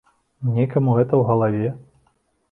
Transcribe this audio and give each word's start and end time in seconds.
Некаму 0.53 0.95
гэта 0.99 1.07
ў 1.17 1.21
галаве?! 1.29 1.69